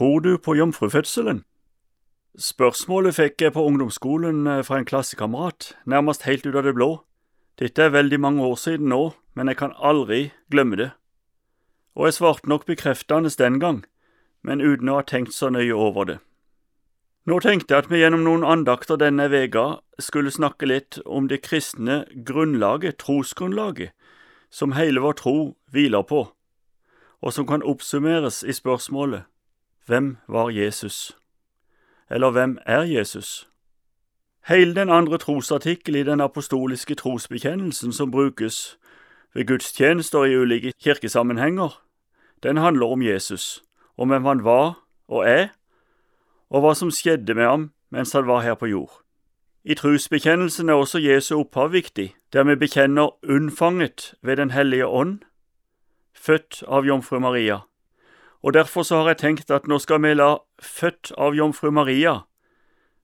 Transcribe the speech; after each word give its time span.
Tror 0.00 0.20
du 0.20 0.38
på 0.38 0.54
jomfrufødselen? 0.56 1.42
Spørsmålet 2.38 3.18
fikk 3.18 3.42
jeg 3.44 3.52
på 3.52 3.64
ungdomsskolen 3.68 4.46
eh, 4.48 4.62
fra 4.64 4.78
en 4.80 4.86
klassekamerat, 4.88 5.74
nærmest 5.84 6.22
helt 6.24 6.46
ut 6.46 6.54
av 6.56 6.64
det 6.64 6.72
blå. 6.72 7.02
Dette 7.60 7.82
er 7.84 7.92
veldig 7.92 8.16
mange 8.24 8.40
år 8.40 8.54
siden 8.56 8.88
nå, 8.88 9.10
men 9.36 9.52
jeg 9.52 9.58
kan 9.60 9.74
aldri 9.76 10.30
glemme 10.48 10.78
det. 10.80 10.86
Og 11.92 12.08
jeg 12.08 12.16
svarte 12.16 12.48
nok 12.48 12.64
bekreftende 12.64 13.28
den 13.28 13.58
gang, 13.60 13.82
men 14.40 14.64
uten 14.64 14.88
å 14.88 14.94
ha 15.02 15.04
tenkt 15.04 15.36
så 15.36 15.50
nøye 15.52 15.76
over 15.76 16.08
det. 16.08 16.16
Nå 17.28 17.36
tenkte 17.44 17.76
jeg 17.76 17.84
at 17.84 17.90
vi 17.92 18.00
gjennom 18.00 18.24
noen 18.24 18.46
andakter 18.48 18.96
denne 18.96 19.26
vega 19.28 19.82
skulle 20.00 20.32
snakke 20.32 20.64
litt 20.64 20.96
om 21.04 21.28
det 21.28 21.42
kristne 21.44 22.06
grunnlaget, 22.14 22.96
trosgrunnlaget, 23.04 23.92
som 24.48 24.72
hele 24.80 25.04
vår 25.04 25.20
tro 25.20 25.36
hviler 25.68 26.08
på, 26.08 26.22
og 27.20 27.36
som 27.36 27.44
kan 27.44 27.60
oppsummeres 27.60 28.40
i 28.48 28.56
spørsmålet 28.56 29.28
Hvem 29.86 30.16
var 30.28 30.50
Jesus? 30.50 31.18
Eller 32.10 32.30
hvem 32.30 32.58
er 32.66 32.80
Jesus? 32.80 33.48
Hele 34.48 34.74
den 34.74 34.90
andre 34.90 35.18
trosartikkel 35.18 35.96
i 35.96 36.02
den 36.02 36.20
apostoliske 36.20 36.94
trosbekjennelsen 36.94 37.92
som 37.92 38.10
brukes 38.10 38.78
ved 39.34 39.46
gudstjenester 39.46 40.24
i 40.24 40.36
ulike 40.36 40.72
kirkesammenhenger, 40.82 41.82
den 42.42 42.56
handler 42.56 42.86
om 42.86 43.02
Jesus, 43.02 43.62
om 43.96 44.08
hvem 44.08 44.24
han 44.24 44.44
var 44.44 44.84
og 45.08 45.28
er, 45.28 45.48
og 46.50 46.60
hva 46.60 46.74
som 46.74 46.90
skjedde 46.90 47.34
med 47.34 47.46
ham 47.46 47.70
mens 47.90 48.12
han 48.12 48.26
var 48.26 48.40
her 48.40 48.54
på 48.54 48.66
jord. 48.66 48.92
I 49.64 49.74
trosbekjennelsen 49.74 50.68
er 50.68 50.74
også 50.74 50.98
Jesu 50.98 51.36
opphav 51.38 51.72
viktig, 51.72 52.14
der 52.32 52.44
vi 52.44 52.54
bekjenner 52.54 53.10
unnfanget 53.22 54.14
ved 54.22 54.36
Den 54.36 54.50
hellige 54.50 54.86
ånd, 54.86 55.18
født 56.14 56.62
av 56.68 56.84
jomfru 56.84 57.18
Maria 57.18 57.60
og 58.42 58.54
derfor 58.54 58.82
så 58.82 59.02
har 59.02 59.08
jeg 59.08 59.18
tenkt 59.18 59.50
at 59.50 59.68
nå 59.68 59.78
skal 59.78 60.02
vi 60.02 60.14
la 60.14 60.36
Født 60.60 61.12
av 61.16 61.34
jomfru 61.34 61.70
Maria 61.70 62.20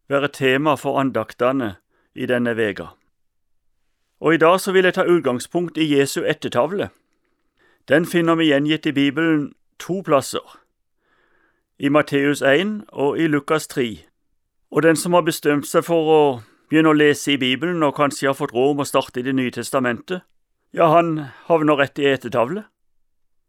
være 0.09 0.29
tema 0.29 0.77
for 0.77 1.01
andaktene 1.01 1.77
i 2.15 2.27
denne 2.27 2.57
vega. 2.57 2.93
Og 4.21 4.35
i 4.35 4.41
dag 4.41 4.61
så 4.61 4.73
vil 4.73 4.85
jeg 4.85 4.95
ta 4.95 5.05
utgangspunkt 5.05 5.79
i 5.79 5.99
Jesu 5.99 6.23
ettertavle. 6.25 6.89
Den 7.89 8.07
finner 8.07 8.35
vi 8.35 8.49
gjengitt 8.51 8.87
i 8.87 8.93
Bibelen 8.93 9.53
to 9.79 10.01
plasser, 10.03 10.59
i 11.79 11.89
Matteus 11.89 12.43
1 12.43 12.85
og 12.93 13.19
i 13.21 13.27
Lukas 13.27 13.67
3. 13.69 14.07
Og 14.71 14.83
den 14.83 14.97
som 14.97 15.13
har 15.13 15.27
bestemt 15.27 15.69
seg 15.69 15.85
for 15.85 16.13
å 16.13 16.23
begynne 16.71 16.95
å 16.95 16.97
lese 16.97 17.35
i 17.35 17.41
Bibelen 17.41 17.83
og 17.83 17.95
kanskje 17.99 18.31
har 18.31 18.39
fått 18.39 18.55
råd 18.57 18.77
om 18.77 18.81
å 18.83 18.89
starte 18.89 19.21
i 19.21 19.23
Det 19.23 19.35
nye 19.35 19.51
testamentet, 19.51 20.23
ja, 20.73 20.89
han 20.89 21.29
havner 21.47 21.77
rett 21.77 21.99
i 21.99 22.09
ettertavle. 22.09 22.65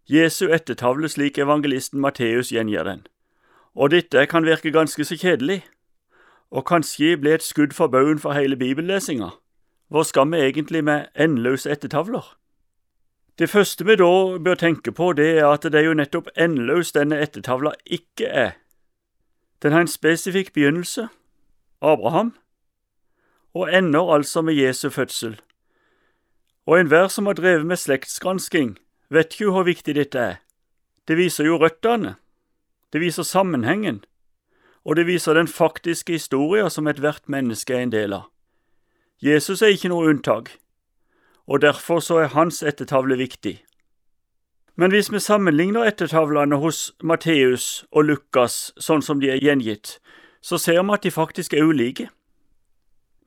Jesu 0.10 0.48
ettertavle 0.48 1.10
slik 1.10 1.38
evangelisten 1.38 2.00
Matteus 2.00 2.52
gjengir 2.52 2.84
den. 2.84 3.08
Og 3.76 3.92
dette 3.92 4.26
kan 4.26 4.46
virke 4.46 4.72
ganske 4.72 5.04
så 5.06 5.18
kjedelig, 5.20 5.66
og 6.52 6.66
kanskje 6.66 7.18
bli 7.20 7.34
et 7.36 7.44
skudd 7.44 7.76
for 7.76 7.92
baugen 7.92 8.20
for 8.20 8.32
hele 8.32 8.56
bibellesinga. 8.56 9.30
Hvor 9.88 10.04
skal 10.04 10.32
vi 10.32 10.38
egentlig 10.38 10.84
med 10.84 11.06
endeløse 11.16 11.72
ettertavler? 11.72 12.38
Det 13.40 13.50
første 13.50 13.86
vi 13.86 13.96
da 13.96 14.38
bør 14.38 14.56
tenke 14.56 14.92
på, 14.92 15.14
det 15.14 15.40
er 15.40 15.48
at 15.48 15.64
det 15.64 15.76
er 15.76 15.86
jo 15.86 15.94
nettopp 15.94 16.32
endeløs 16.38 16.92
denne 16.92 17.20
ettertavla 17.22 17.72
ikke 17.86 18.26
er. 18.26 18.52
Den 19.62 19.72
har 19.72 19.82
en 19.82 19.88
spesifikk 19.88 20.54
begynnelse, 20.54 21.08
Abraham, 21.82 22.34
og 23.54 23.76
ender 23.76 24.14
altså 24.14 24.42
med 24.42 24.54
Jesu 24.54 24.90
fødsel. 24.90 25.40
Og 26.66 26.80
enhver 26.80 27.08
som 27.08 27.26
har 27.26 27.34
drevet 27.34 27.66
med 27.66 27.76
slektsgransking, 27.76 28.78
vet 29.10 29.36
du 29.40 29.50
hvor 29.52 29.68
viktig 29.68 29.96
dette 29.96 30.20
er. 30.20 30.38
Det 31.08 31.18
viser 31.18 31.48
jo 31.48 31.58
røttene, 31.62 32.16
det 32.94 33.02
viser 33.02 33.24
sammenhengen, 33.24 34.04
og 34.84 34.96
det 34.96 35.08
viser 35.08 35.34
den 35.34 35.48
faktiske 35.48 36.14
historien 36.14 36.70
som 36.70 36.88
ethvert 36.88 37.28
menneske 37.28 37.74
er 37.76 37.86
en 37.86 37.92
del 37.92 38.14
av. 38.14 38.28
Jesus 39.24 39.62
er 39.62 39.74
ikke 39.74 39.92
noe 39.92 40.12
unntak, 40.12 40.52
og 41.48 41.62
derfor 41.62 42.00
så 42.04 42.20
er 42.24 42.36
hans 42.36 42.62
ettertavle 42.64 43.18
viktig. 43.18 43.58
Men 44.78 44.92
hvis 44.92 45.12
vi 45.12 45.20
sammenligner 45.20 45.88
ettertavlene 45.90 46.60
hos 46.62 46.92
Matteus 47.02 47.86
og 47.92 48.06
Lukas 48.06 48.74
sånn 48.78 49.02
som 49.02 49.20
de 49.20 49.32
er 49.34 49.42
gjengitt, 49.42 49.98
så 50.42 50.60
ser 50.62 50.84
vi 50.84 50.94
at 50.94 51.04
de 51.04 51.12
faktisk 51.12 51.54
er 51.54 51.66
ulike. 51.66 52.10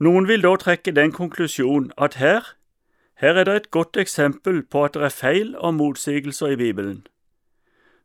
Noen 0.00 0.28
vil 0.28 0.44
da 0.46 0.54
trekke 0.56 0.94
den 0.94 1.12
konklusjon 1.12 1.90
at 1.98 2.20
her 2.22 2.54
her 3.20 3.36
er 3.36 3.44
det 3.44 3.56
et 3.56 3.70
godt 3.70 3.96
eksempel 4.00 4.62
på 4.62 4.84
at 4.84 4.94
det 4.96 5.02
er 5.04 5.12
feil 5.12 5.56
og 5.56 5.74
motsigelser 5.74 6.54
i 6.54 6.56
Bibelen. 6.56 7.06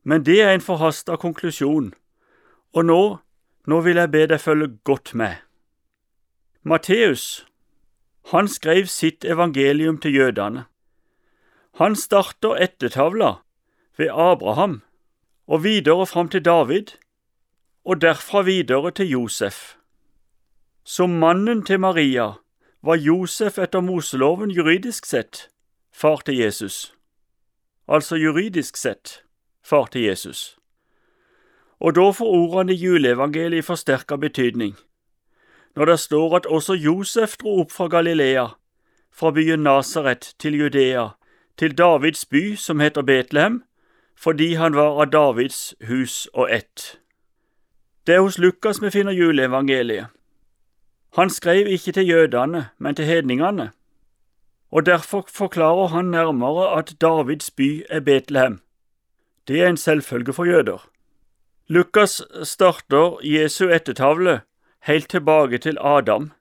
Men 0.03 0.25
det 0.25 0.41
er 0.41 0.51
en 0.53 0.61
forhasta 0.61 1.15
konklusjon, 1.15 1.93
og 2.73 2.85
nå, 2.85 3.17
nå 3.67 3.79
vil 3.81 3.95
jeg 3.95 4.11
be 4.11 4.25
deg 4.27 4.43
følge 4.43 4.67
godt 4.83 5.13
med. 5.15 5.39
Matteus, 6.63 7.47
han 8.33 8.47
skrev 8.51 8.91
sitt 8.91 9.25
evangelium 9.25 9.97
til 10.03 10.15
jødene. 10.15 10.65
Han 11.79 11.95
starter 11.95 12.59
ettertavla 12.67 13.33
ved 13.97 14.11
Abraham 14.11 14.81
og 15.47 15.63
videre 15.63 16.05
fram 16.05 16.29
til 16.29 16.45
David, 16.45 16.97
og 17.85 18.01
derfra 18.01 18.41
videre 18.41 18.91
til 18.91 19.09
Josef. 19.09 19.75
Som 20.83 21.09
mannen 21.09 21.65
til 21.65 21.79
Maria 21.79 22.33
var 22.85 22.95
Josef 22.95 23.57
etter 23.57 23.81
Moseloven 23.81 24.51
juridisk 24.51 25.05
sett 25.05 25.47
far 25.93 26.21
til 26.25 26.37
Jesus. 26.37 26.93
Altså 27.87 28.15
juridisk 28.15 28.77
sett 28.77 29.23
far 29.63 29.85
til 29.85 30.01
Jesus. 30.01 30.57
Og 31.79 31.95
da 31.95 32.11
får 32.11 32.25
ordene 32.25 32.73
i 32.73 32.77
juleevangeliet 32.77 33.65
forsterka 33.65 34.15
betydning, 34.15 34.75
når 35.75 35.85
det 35.85 35.99
står 35.99 36.35
at 36.35 36.45
også 36.45 36.73
Josef 36.73 37.37
dro 37.41 37.59
opp 37.61 37.71
fra 37.71 37.87
Galilea, 37.87 38.47
fra 39.11 39.31
byen 39.31 39.63
Nasaret 39.63 40.35
til 40.39 40.55
Judea, 40.59 41.07
til 41.57 41.77
Davids 41.77 42.25
by 42.25 42.55
som 42.55 42.79
heter 42.79 43.01
Betlehem, 43.01 43.63
fordi 44.15 44.53
han 44.53 44.75
var 44.75 45.01
av 45.01 45.11
Davids 45.11 45.75
hus 45.87 46.27
og 46.33 46.53
ett. 46.53 46.99
Det 48.07 48.15
er 48.15 48.21
hos 48.21 48.37
Lukas 48.37 48.81
vi 48.81 48.89
finner 48.89 49.11
juleevangeliet. 49.11 50.07
Han 51.15 51.29
skrev 51.29 51.67
ikke 51.67 51.91
til 51.91 52.07
jødene, 52.07 52.67
men 52.77 52.95
til 52.95 53.05
hedningene, 53.05 53.71
og 54.71 54.85
derfor 54.85 55.25
forklarer 55.29 55.87
han 55.87 56.05
nærmere 56.05 56.77
at 56.77 56.95
Davids 57.01 57.51
by 57.51 57.85
er 57.89 57.99
Betlehem. 57.99 58.61
Det 59.47 59.61
er 59.61 59.69
en 59.69 59.77
selvfølge 59.77 60.33
for 60.33 60.45
jøder. 60.45 60.89
Lukas 61.67 62.21
starter 62.43 63.19
Jesu 63.23 63.69
ettertavle 63.69 64.41
helt 64.79 65.09
tilbake 65.09 65.57
til 65.57 65.77
Adam. 65.81 66.31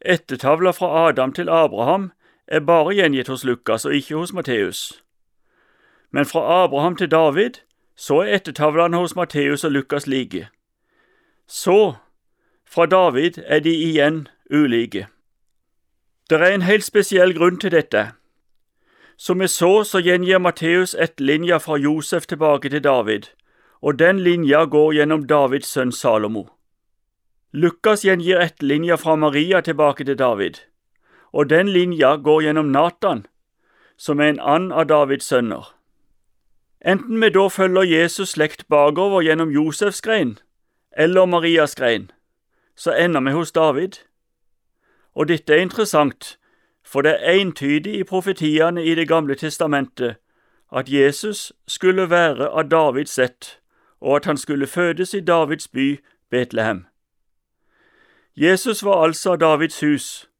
Ettertavla 0.00 0.70
fra 0.70 1.08
Adam 1.08 1.32
til 1.32 1.48
Abraham 1.48 2.12
er 2.46 2.60
bare 2.60 2.94
gjengitt 2.94 3.28
hos 3.28 3.44
Lukas 3.44 3.84
og 3.84 3.94
ikke 3.94 4.16
hos 4.16 4.32
Matteus. 4.32 5.04
Men 6.10 6.26
fra 6.26 6.64
Abraham 6.64 6.96
til 6.96 7.10
David 7.10 7.50
så 7.96 8.18
er 8.20 8.34
ettertavlene 8.34 8.96
hos 8.96 9.16
Matteus 9.16 9.64
og 9.64 9.70
Lukas 9.72 10.06
like. 10.06 10.48
Så 11.46 11.94
fra 12.72 12.86
David 12.86 13.38
er 13.46 13.60
de 13.60 13.70
igjen 13.70 14.28
ulike. 14.50 15.06
Det 16.30 16.40
er 16.40 16.54
en 16.54 16.62
helt 16.64 16.84
spesiell 16.84 17.34
grunn 17.36 17.58
til 17.60 17.74
dette. 17.74 18.12
Som 19.16 19.40
vi 19.44 19.48
så, 19.48 19.84
så 19.84 20.00
gjengir 20.00 20.38
Matteus 20.38 20.94
ett 20.94 21.20
linja 21.20 21.58
fra 21.60 21.76
Josef 21.76 22.26
tilbake 22.26 22.70
til 22.72 22.84
David, 22.84 23.28
og 23.82 23.98
den 23.98 24.22
linja 24.24 24.64
går 24.64 24.92
gjennom 24.96 25.26
Davids 25.26 25.68
sønn 25.68 25.92
Salomo. 25.92 26.46
Lukas 27.52 28.04
gjengir 28.04 28.40
ett 28.40 28.62
linja 28.62 28.96
fra 28.96 29.16
Maria 29.16 29.60
tilbake 29.60 30.04
til 30.04 30.16
David, 30.18 30.62
og 31.32 31.50
den 31.50 31.68
linja 31.68 32.16
går 32.16 32.42
gjennom 32.42 32.72
Natan, 32.72 33.26
som 33.96 34.20
er 34.20 34.32
en 34.32 34.40
and 34.40 34.72
av 34.72 34.88
Davids 34.88 35.28
sønner. 35.28 35.74
Enten 36.80 37.20
vi 37.20 37.28
da 37.28 37.44
følger 37.48 37.82
Jesus 37.82 38.32
slekt 38.32 38.66
bakover 38.68 39.20
gjennom 39.22 39.52
Josefs 39.52 40.00
grein 40.00 40.38
eller 40.96 41.26
Marias 41.26 41.74
grein, 41.74 42.10
så 42.76 42.92
ender 42.92 43.20
vi 43.20 43.30
hos 43.30 43.52
David. 43.52 43.92
Og 45.14 45.28
dette 45.28 45.54
er 45.54 45.60
interessant, 45.60 46.38
for 46.84 47.02
det 47.02 47.16
er 47.20 47.40
entydig 47.40 47.94
i 47.94 48.04
profetiene 48.04 48.84
i 48.84 48.94
Det 48.94 49.08
gamle 49.08 49.34
testamentet 49.34 50.16
at 50.72 50.88
Jesus 50.88 51.52
skulle 51.66 52.10
være 52.10 52.48
av 52.48 52.68
Davids 52.68 53.18
ett, 53.18 53.60
og 54.00 54.16
at 54.16 54.24
han 54.24 54.36
skulle 54.36 54.66
fødes 54.66 55.14
i 55.14 55.20
Davids 55.20 55.68
by 55.68 56.00
Betlehem. 56.30 56.86
Jesus 58.36 58.84
var 58.84 59.04
altså 59.04 59.32
av 59.32 59.38
Davids 59.38 59.80
hus, 59.80 60.30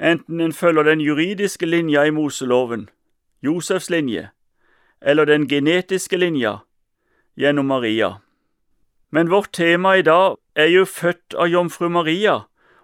enten 0.00 0.40
en 0.40 0.52
følger 0.52 0.82
den 0.82 1.00
juridiske 1.00 1.66
linja 1.66 2.04
i 2.04 2.10
Moseloven, 2.10 2.88
Josefs 3.42 3.90
linje, 3.90 4.30
eller 5.02 5.24
den 5.24 5.48
genetiske 5.48 6.16
linja 6.16 6.56
gjennom 7.36 7.66
Maria. 7.66 8.14
Men 9.10 9.30
vårt 9.30 9.52
tema 9.52 9.94
i 9.94 10.02
dag 10.02 10.36
er 10.54 10.66
jo 10.66 10.84
født 10.84 11.34
av 11.34 11.48
jomfru 11.48 11.88
Maria, 11.88 12.40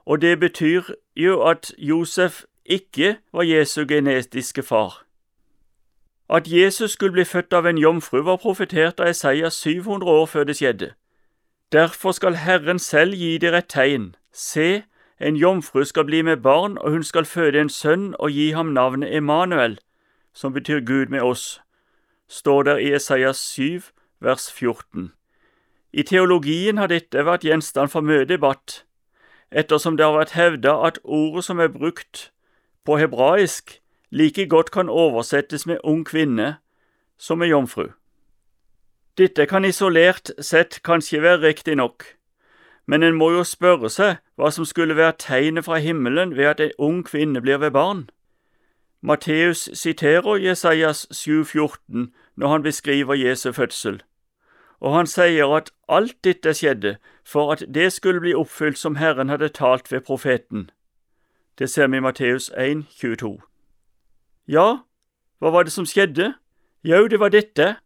og 0.07 0.21
det 0.23 0.41
betyr 0.41 0.83
jo 1.17 1.41
at 1.43 1.73
Josef 1.79 2.45
ikke 2.65 3.17
var 3.33 3.43
Jesu 3.43 3.85
genetiske 3.89 4.63
far. 4.63 5.05
At 6.31 6.49
Jesus 6.49 6.91
skulle 6.91 7.13
bli 7.13 7.25
født 7.25 7.53
av 7.53 7.67
en 7.67 7.79
jomfru, 7.79 8.23
var 8.23 8.37
profetert 8.37 9.01
av 9.01 9.11
Isaiah 9.11 9.51
700 9.51 10.11
år 10.11 10.27
før 10.27 10.45
det 10.45 10.57
skjedde. 10.57 10.95
Derfor 11.73 12.13
skal 12.13 12.35
Herren 12.35 12.79
selv 12.79 13.15
gi 13.15 13.39
dere 13.39 13.59
et 13.59 13.69
tegn. 13.69 14.15
Se, 14.33 14.83
en 15.21 15.37
jomfru 15.37 15.85
skal 15.85 16.05
bli 16.05 16.23
med 16.23 16.37
barn, 16.37 16.79
og 16.79 16.91
hun 16.91 17.03
skal 17.03 17.25
føde 17.25 17.61
en 17.61 17.69
sønn 17.69 18.15
og 18.19 18.31
gi 18.31 18.51
ham 18.51 18.67
navnet 18.67 19.17
Emanuel, 19.17 19.79
som 20.33 20.53
betyr 20.53 20.81
Gud 20.81 21.07
med 21.07 21.21
oss, 21.21 21.61
står 22.29 22.63
der 22.63 22.77
i 22.77 22.95
Esaias 22.95 23.37
7, 23.37 23.83
vers 24.21 24.53
14. 24.53 25.13
I 25.93 26.03
teologien 26.03 26.79
har 26.81 26.89
dette 26.89 27.25
vært 27.27 27.45
gjenstand 27.45 27.93
for 27.93 28.01
mye 28.01 28.25
debatt, 28.25 28.85
ettersom 29.53 29.99
det 29.99 30.07
har 30.07 30.17
vært 30.17 30.37
hevda 30.37 30.79
at 30.89 31.01
ordet 31.05 31.45
som 31.45 31.61
er 31.61 31.69
brukt 31.69 32.31
på 32.85 32.97
hebraisk, 32.97 33.79
like 34.11 34.47
godt 34.49 34.71
kan 34.73 34.89
oversettes 34.89 35.67
med 35.67 35.85
ung 35.85 36.05
kvinne 36.05 36.57
som 37.19 37.39
med 37.39 37.53
jomfru. 37.53 37.91
Dette 39.19 39.47
kan 39.47 39.65
isolert 39.65 40.31
sett 40.41 40.81
kanskje 40.85 41.21
være 41.23 41.43
riktig 41.43 41.77
nok, 41.77 42.05
men 42.87 43.03
en 43.03 43.15
må 43.15 43.31
jo 43.31 43.45
spørre 43.45 43.91
seg 43.93 44.17
hva 44.41 44.51
som 44.51 44.65
skulle 44.65 44.97
være 44.97 45.21
tegnet 45.21 45.69
fra 45.69 45.77
himmelen 45.77 46.37
ved 46.37 46.49
at 46.55 46.61
en 46.61 46.77
ung 46.79 47.03
kvinne 47.05 47.41
blir 47.41 47.61
ved 47.61 47.71
barn. 47.77 48.09
Matteus 49.03 49.69
siterer 49.75 50.41
Jesajas 50.41 51.07
7,14 51.13 52.09
når 52.37 52.49
han 52.49 52.63
beskriver 52.63 53.15
Jesu 53.15 53.53
fødsel, 53.53 54.03
og 54.83 54.97
han 54.97 55.07
sier 55.07 55.53
at 55.55 55.71
alt 55.89 56.17
dette 56.27 56.55
skjedde 56.59 56.97
for 57.25 57.53
at 57.55 57.63
det 57.75 57.93
skulle 57.95 58.21
bli 58.21 58.35
oppfylt 58.35 58.79
som 58.79 58.99
Herren 58.99 59.31
hadde 59.31 59.53
talt 59.55 59.93
ved 59.93 60.01
profeten. 60.09 60.71
Det 61.59 61.71
ser 61.71 61.87
vi 61.87 61.97
i 61.97 62.03
Matteus 62.03 62.51
1, 62.59 62.87
22. 62.91 63.39
Ja, 64.51 64.83
hva 65.39 65.51
var 65.55 65.63
det 65.63 65.73
som 65.73 65.87
skjedde? 65.87 66.33
Jau, 66.83 67.07
det 67.07 67.21
var 67.21 67.31
dette. 67.31 67.77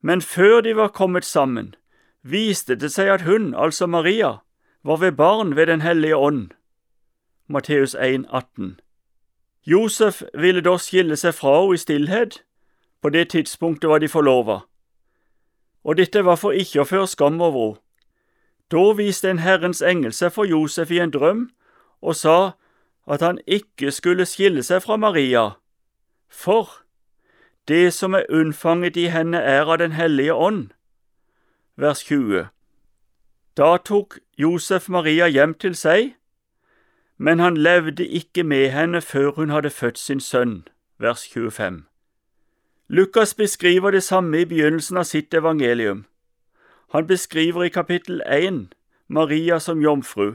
Men 0.00 0.24
før 0.24 0.60
de 0.64 0.76
var 0.76 0.96
kommet 0.96 1.24
sammen, 1.24 1.74
viste 2.22 2.74
det 2.74 2.92
seg 2.92 3.08
at 3.08 3.28
hun, 3.28 3.52
altså 3.54 3.86
Maria, 3.86 4.38
var 4.84 4.96
ved 4.96 5.12
barn 5.12 5.56
ved 5.56 5.66
Den 5.66 5.80
hellige 5.80 6.16
ånd. 6.16 6.50
Matteus 7.48 7.94
1, 7.94 8.24
18. 8.32 8.80
Josef 9.66 10.22
ville 10.34 10.60
da 10.60 10.76
skille 10.80 11.16
seg 11.16 11.34
fra 11.34 11.60
henne 11.60 11.74
i 11.74 11.80
stillhet. 11.80 12.44
På 13.02 13.08
det 13.08 13.30
tidspunktet 13.32 13.90
var 13.90 13.98
de 13.98 14.08
forlova. 14.08 14.60
Og 15.84 15.96
dette 15.96 16.24
var 16.24 16.36
for 16.40 16.56
ikke 16.56 16.82
å 16.82 16.88
føre 16.88 17.06
skam 17.06 17.40
over 17.40 17.68
henne. 17.68 17.80
Da 18.72 18.92
viste 18.96 19.30
en 19.30 19.38
Herrens 19.38 19.82
engel 19.82 20.12
seg 20.12 20.32
for 20.32 20.48
Josef 20.48 20.90
i 20.90 20.98
en 20.98 21.12
drøm 21.12 21.50
og 22.02 22.16
sa 22.16 22.56
at 23.06 23.20
han 23.20 23.38
ikke 23.46 23.92
skulle 23.92 24.26
skille 24.26 24.62
seg 24.64 24.82
fra 24.82 24.96
Maria, 24.96 25.50
for 26.28 26.80
det 27.68 27.92
som 27.92 28.14
er 28.14 28.26
unnfanget 28.28 28.96
i 28.96 29.06
henne 29.12 29.38
er 29.38 29.68
av 29.68 29.78
Den 29.78 29.92
hellige 29.92 30.34
ånd. 30.34 30.72
Vers 31.76 32.02
20 32.04 32.48
Da 33.56 33.76
tok 33.76 34.18
Josef 34.38 34.88
Maria 34.88 35.26
hjem 35.28 35.54
til 35.54 35.76
seg, 35.76 36.14
men 37.18 37.38
han 37.38 37.56
levde 37.56 38.06
ikke 38.06 38.42
med 38.42 38.70
henne 38.70 39.00
før 39.00 39.30
hun 39.30 39.50
hadde 39.50 39.70
født 39.70 39.98
sin 39.98 40.20
sønn. 40.20 40.68
Vers 40.98 41.28
25 41.28 41.93
Lukas 42.88 43.34
beskriver 43.34 43.90
det 43.90 44.02
samme 44.02 44.40
i 44.40 44.44
begynnelsen 44.44 44.96
av 44.96 45.04
sitt 45.04 45.34
evangelium. 45.34 46.04
Han 46.92 47.06
beskriver 47.06 47.64
i 47.64 47.68
kapittel 47.68 48.22
1 48.26 48.74
Maria 49.08 49.60
som 49.60 49.80
jomfru. 49.80 50.34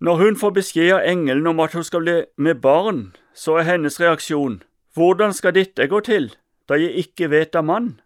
Når 0.00 0.16
hun 0.16 0.36
får 0.36 0.50
beskjed 0.50 0.92
av 0.92 1.00
engelen 1.08 1.46
om 1.46 1.60
at 1.60 1.72
hun 1.72 1.84
skal 1.84 2.04
bli 2.04 2.24
med 2.36 2.60
barn, 2.60 3.16
så 3.34 3.56
er 3.56 3.62
hennes 3.62 4.00
reaksjon 4.00 4.62
hvordan 4.94 5.32
skal 5.32 5.54
dette 5.54 5.86
gå 5.88 6.00
til, 6.00 6.34
da 6.68 6.74
jeg 6.74 6.92
ikke 7.06 7.30
vet 7.30 7.56
av 7.56 7.64
mann? 7.64 8.00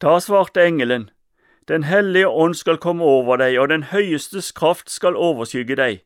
Da 0.00 0.18
svarte 0.20 0.60
engelen, 0.60 1.10
Den 1.68 1.84
hellige 1.84 2.28
ånd 2.28 2.54
skal 2.54 2.76
komme 2.76 3.04
over 3.04 3.36
deg, 3.36 3.58
og 3.60 3.68
den 3.68 3.82
høyestes 3.82 4.52
kraft 4.52 4.90
skal 4.90 5.16
overskygge 5.16 5.76
deg. 5.76 6.00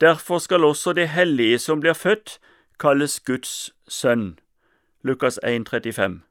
Derfor 0.00 0.38
skal 0.38 0.64
også 0.64 0.92
det 0.92 1.08
hellige 1.08 1.58
som 1.58 1.80
blir 1.80 1.92
født, 1.92 2.38
kalles 2.78 3.20
Guds 3.20 3.72
sønn. 3.88 4.38
Lukas 5.08 5.38
1, 5.42 5.68
35. 5.68 6.22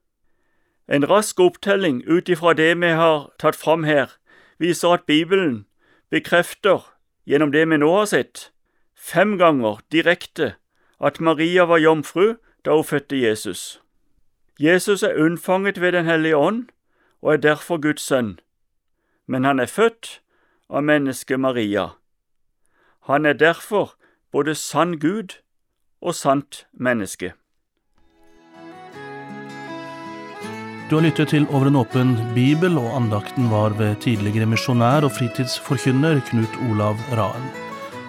En 0.88 1.10
rask 1.10 1.40
opptelling 1.40 2.04
ut 2.06 2.30
ifra 2.30 2.54
det 2.54 2.76
vi 2.82 2.92
har 2.94 3.32
tatt 3.40 3.56
fram 3.56 3.84
her, 3.84 4.14
viser 4.60 4.94
at 4.94 5.08
Bibelen 5.10 5.66
bekrefter, 6.10 6.86
gjennom 7.26 7.52
det 7.52 7.66
vi 7.70 7.78
nå 7.82 7.90
har 7.96 8.06
sett, 8.06 8.52
fem 8.94 9.38
ganger 9.42 9.82
direkte 9.92 10.54
at 11.02 11.20
Maria 11.20 11.66
var 11.66 11.82
jomfru 11.82 12.36
da 12.66 12.78
hun 12.78 12.84
fødte 12.84 13.18
Jesus. 13.18 13.82
Jesus 14.60 15.04
er 15.04 15.18
unnfanget 15.18 15.82
ved 15.82 15.92
Den 15.92 16.06
hellige 16.06 16.38
ånd 16.38 16.68
og 17.22 17.34
er 17.34 17.38
derfor 17.38 17.82
Guds 17.82 18.02
sønn, 18.02 18.40
men 19.26 19.44
han 19.44 19.60
er 19.60 19.66
født 19.66 20.22
av 20.70 20.84
mennesket 20.84 21.40
Maria. 21.40 21.90
Han 23.10 23.26
er 23.26 23.34
derfor 23.34 23.96
både 24.32 24.56
sann 24.56 25.00
Gud 25.00 25.42
og 26.02 26.16
sant 26.16 26.68
menneske. 26.74 27.34
Du 30.88 30.96
har 30.96 31.04
lyttet 31.04 31.34
til 31.34 31.44
Over 31.52 31.68
en 31.68 31.76
åpen 31.82 32.14
bibel, 32.32 32.78
og 32.80 32.94
andakten 32.96 33.50
var 33.52 33.76
ved 33.76 33.98
tidligere 34.06 34.48
misjonær 34.48 35.04
og 35.04 35.12
fritidsforkynner 35.18 36.22
Knut 36.30 36.56
Olav 36.70 37.02
Raen. 37.20 37.50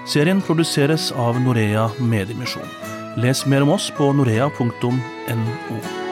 Serien 0.07 0.39
produseres 0.39 1.11
av 1.11 1.41
Norea 1.43 1.89
Mediemisjon. 1.99 2.71
Les 3.19 3.43
mer 3.51 3.67
om 3.67 3.75
oss 3.75 3.91
på 3.99 4.13
norea.no. 4.15 6.08